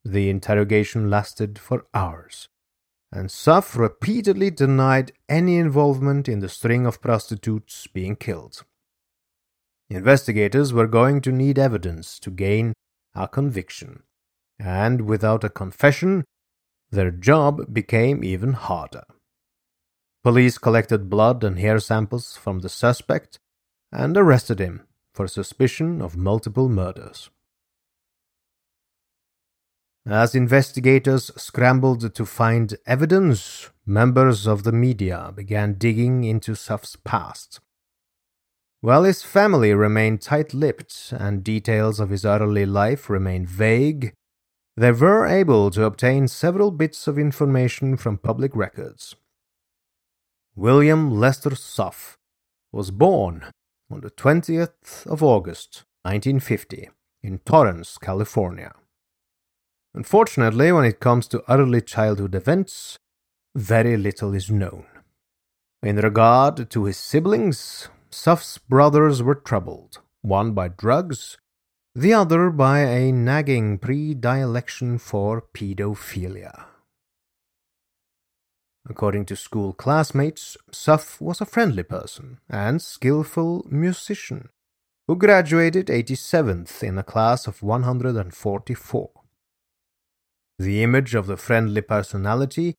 [0.05, 2.49] The interrogation lasted for hours,
[3.11, 8.65] and Suff repeatedly denied any involvement in the string of prostitutes being killed.
[9.89, 12.73] Investigators were going to need evidence to gain
[13.15, 14.03] a conviction,
[14.59, 16.25] and without a confession,
[16.91, 19.05] their job became even harder.
[20.23, 23.39] Police collected blood and hair samples from the suspect
[23.91, 24.83] and arrested him
[25.15, 27.31] for suspicion of multiple murders.
[30.07, 37.61] As investigators scrambled to find evidence, members of the media began digging into Suff's past
[38.81, 44.15] while his family remained tight lipped and details of his early life remained vague,
[44.77, 49.15] they were able to obtain several bits of information from public records.
[50.57, 52.17] William Lester Suff
[52.73, 53.45] was born
[53.91, 56.89] on the 20th of August 1950
[57.23, 58.73] in Torrance, California.
[59.95, 62.97] Unfortunately, when it comes to early childhood events,
[63.55, 64.87] very little is known.
[65.83, 71.39] In regard to his siblings, Suff's brothers were troubled, one by drugs,
[71.95, 76.65] the other by a nagging predilection for pedophilia.
[78.89, 84.49] According to school classmates, Suff was a friendly person and skillful musician
[85.07, 89.11] who graduated 87th in a class of 144.
[90.59, 92.75] The image of the friendly personality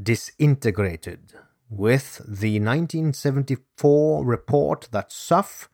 [0.00, 1.34] disintegrated
[1.70, 5.68] with the 1974 report that Suff,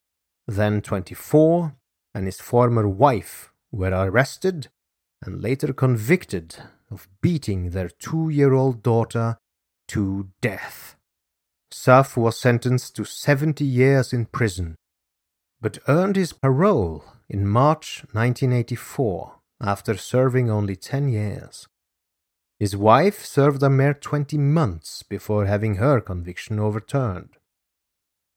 [0.47, 1.75] then 24,
[2.15, 4.69] and his former wife were arrested
[5.23, 6.57] and later convicted
[6.91, 9.39] of beating their two year old daughter
[9.89, 10.97] to death.
[11.71, 14.77] Suff was sentenced to 70 years in prison,
[15.61, 21.67] but earned his parole in March 1984 after serving only 10 years.
[22.59, 27.37] His wife served a mere 20 months before having her conviction overturned.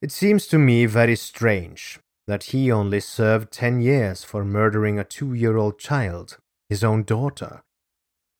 [0.01, 5.03] It seems to me very strange that he only served 10 years for murdering a
[5.03, 7.63] two year old child, his own daughter.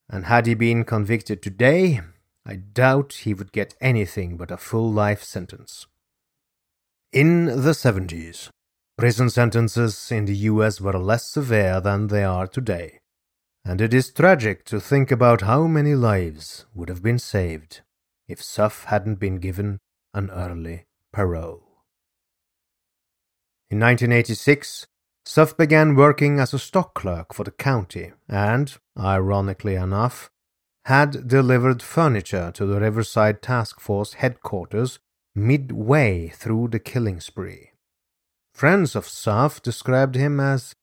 [0.09, 2.01] And had he been convicted today,
[2.45, 5.87] I doubt he would get anything but a full life sentence.
[7.11, 8.49] In the 70s,
[8.97, 12.98] prison sentences in the US were less severe than they are today,
[13.69, 17.81] and it is tragic to think about how many lives would have been saved
[18.27, 19.77] if Suff hadn't been given
[20.11, 21.61] an early parole.
[23.69, 24.87] In 1986,
[25.23, 30.31] Suff began working as a stock clerk for the county and, ironically enough,
[30.85, 34.97] had delivered furniture to the Riverside Task Force headquarters
[35.35, 37.69] midway through the killing spree.
[38.51, 40.73] Friends of Suff described him as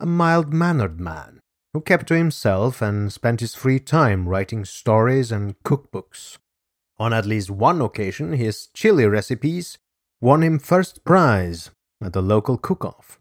[0.00, 1.41] a mild mannered man
[1.72, 6.38] who kept to himself and spent his free time writing stories and cookbooks.
[6.98, 9.78] On at least one occasion, his chili recipes
[10.20, 11.70] won him first prize
[12.02, 13.18] at the local cook off.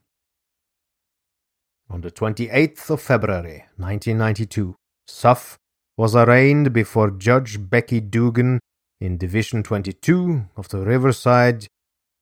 [1.89, 4.75] On the 28th of February 1992,
[5.07, 5.57] Suff
[5.97, 8.59] was arraigned before Judge Becky Dugan
[8.99, 11.67] in Division 22 of the Riverside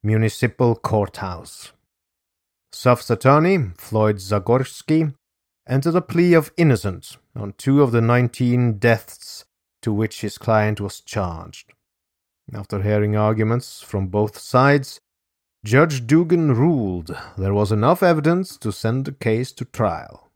[0.04, 1.72] Municipal Courthouse.
[2.72, 5.14] Suff's attorney, Floyd Zagorski,
[5.70, 9.46] entered a plea of innocence on two of the 19 deaths
[9.82, 11.74] to which his client was charged.
[12.54, 15.00] After hearing arguments from both sides,
[15.64, 20.32] Judge Dugan ruled there was enough evidence to send the case to trial.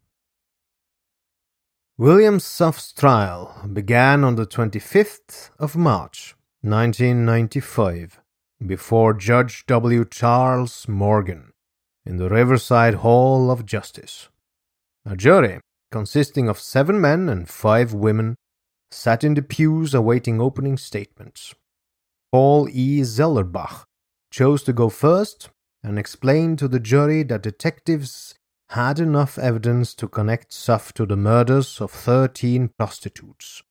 [1.98, 8.20] William Suff's trial began on the 25th of March, 1995,
[8.66, 10.06] before Judge W.
[10.06, 11.54] Charles Morgan
[12.06, 14.30] in the Riverside Hall of Justice.
[15.06, 15.60] A jury
[15.91, 18.36] consisting of seven men and five women
[18.89, 21.54] sat in the pews awaiting opening statements.
[22.32, 23.01] Paul E.
[23.01, 23.84] Zellerbach
[24.32, 25.49] chose to go first
[25.84, 28.34] and explain to the jury that detectives
[28.70, 33.62] had enough evidence to connect Suff to the murders of 13 prostitutes.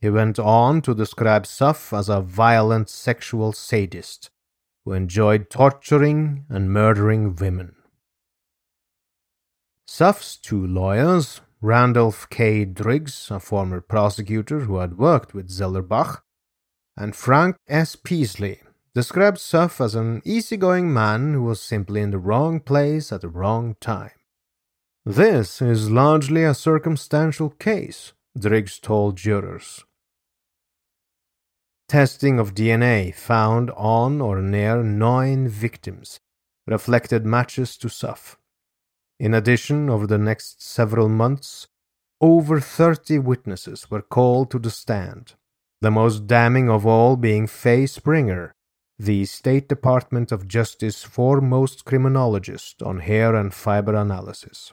[0.00, 4.30] He went on to describe Suff as a violent sexual sadist
[4.84, 7.74] who enjoyed torturing and murdering women.
[9.92, 12.64] Suff's two lawyers, Randolph K.
[12.64, 16.20] Driggs, a former prosecutor who had worked with Zellerbach,
[16.96, 17.96] and Frank S.
[17.96, 18.60] Peasley,
[18.94, 23.28] described Suff as an easygoing man who was simply in the wrong place at the
[23.28, 24.12] wrong time.
[25.04, 29.84] This is largely a circumstantial case, Driggs told jurors.
[31.88, 36.20] Testing of DNA found on or near nine victims
[36.64, 38.36] reflected matches to Suff.
[39.20, 41.68] In addition, over the next several months,
[42.22, 45.34] over 30 witnesses were called to the stand,
[45.82, 48.54] the most damning of all being Fay Springer,
[48.98, 54.72] the State Department of Justice foremost criminologist on hair and fiber analysis.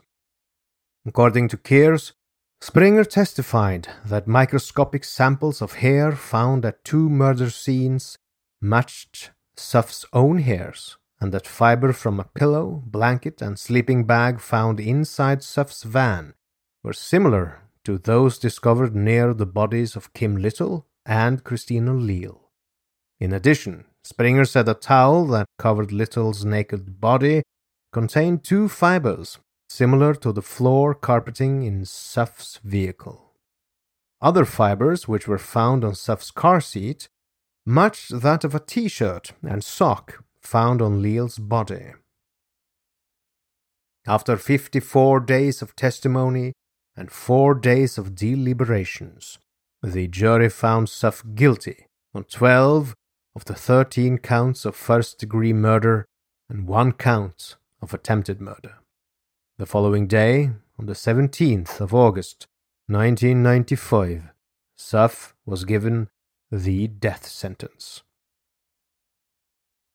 [1.06, 2.14] According to Keers,
[2.62, 8.16] Springer testified that microscopic samples of hair found at two murder scenes
[8.62, 14.78] matched Suff's own hairs, and that fiber from a pillow, blanket, and sleeping bag found
[14.78, 16.34] inside Suff's van
[16.82, 22.50] were similar to those discovered near the bodies of Kim Little and Christina Leal.
[23.18, 27.42] In addition, Springer said a towel that covered Little's naked body
[27.92, 29.38] contained two fibers
[29.68, 33.32] similar to the floor carpeting in Suff's vehicle.
[34.20, 37.08] Other fibers, which were found on Suff's car seat,
[37.66, 41.92] matched that of a t shirt and sock found on Leal's body.
[44.06, 46.52] After 54 days of testimony
[46.96, 49.38] and four days of deliberations,
[49.82, 52.94] the jury found Suff guilty on 12
[53.36, 56.06] of the 13 counts of first degree murder
[56.48, 58.78] and one count of attempted murder.
[59.58, 62.46] The following day, on the 17th of August,
[62.86, 64.30] 1995,
[64.76, 66.08] Suff was given
[66.50, 68.02] the death sentence.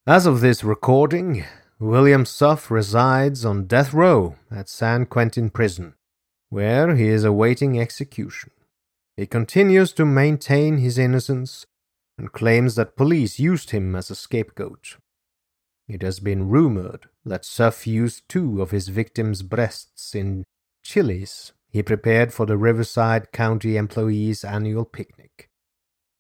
[0.06, 1.46] As of this recording,
[1.80, 5.94] William Suff resides on death row at San Quentin Prison,
[6.50, 8.52] where he is awaiting execution.
[9.16, 11.66] He continues to maintain his innocence
[12.18, 14.98] and claims that police used him as a scapegoat.
[15.88, 20.44] It has been rumored that Suff used two of his victims' breasts in
[20.84, 25.50] chilies he prepared for the Riverside County employees' annual picnic.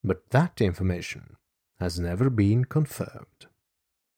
[0.05, 1.35] But that information
[1.81, 3.47] has never been confirmed.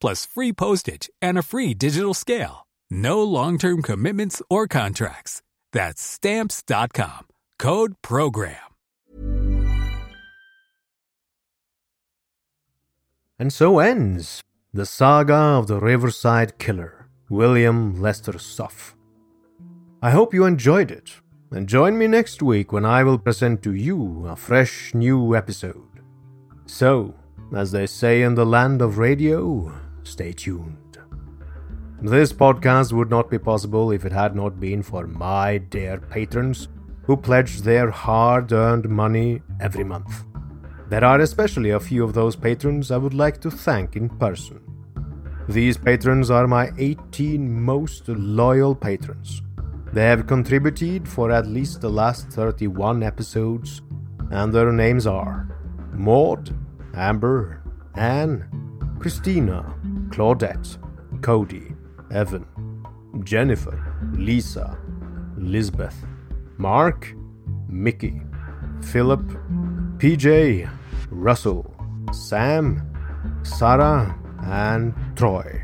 [0.00, 2.66] plus free postage and a free digital scale.
[2.90, 5.42] No long-term commitments or contracts.
[5.72, 7.26] That's stamps.com.
[7.58, 8.56] Code program.
[13.38, 14.42] And so ends
[14.74, 18.94] the saga of the Riverside Killer, William Lester Suff.
[20.02, 21.14] I hope you enjoyed it,
[21.50, 26.02] and join me next week when I will present to you a fresh new episode.
[26.66, 27.14] So,
[27.56, 29.72] as they say in the land of radio,
[30.10, 30.98] stay tuned.
[32.02, 36.68] This podcast would not be possible if it had not been for my dear patrons
[37.04, 40.24] who pledge their hard earned money every month.
[40.88, 44.60] There are especially a few of those patrons I would like to thank in person.
[45.48, 49.42] These patrons are my 18 most loyal patrons
[49.92, 53.82] they have contributed for at least the last 31 episodes,
[54.30, 55.48] and their names are
[55.92, 56.56] Maud,
[56.94, 57.62] Amber,
[57.96, 58.48] Anne,
[59.00, 59.74] Christina,
[60.10, 60.76] Claudette,
[61.22, 61.72] Cody,
[62.10, 62.46] Evan,
[63.24, 64.76] Jennifer, Lisa,
[65.36, 66.04] Lisbeth,
[66.58, 67.14] Mark,
[67.68, 68.20] Mickey,
[68.82, 69.22] Philip,
[69.98, 70.68] PJ,
[71.10, 71.74] Russell,
[72.12, 72.86] Sam,
[73.42, 75.62] Sarah, and Troy.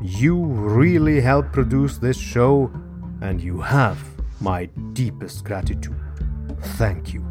[0.00, 2.70] You really help produce this show
[3.20, 3.98] and you have
[4.40, 5.96] my deepest gratitude.
[6.78, 7.24] Thank you.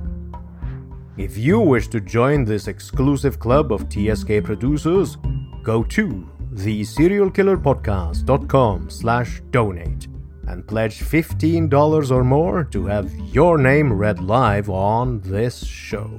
[1.18, 5.18] If you wish to join this exclusive club of TSK producers,
[5.62, 10.08] go to theserialkillerpodcast.com slash donate
[10.48, 16.12] and pledge $15 or more to have your name read live on this show.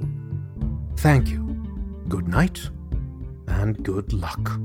[0.97, 1.43] Thank you.
[2.07, 2.69] Good night
[3.47, 4.59] and good luck.